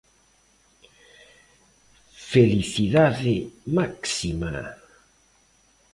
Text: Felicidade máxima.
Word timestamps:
Felicidade 2.31 3.35
máxima. 3.77 4.53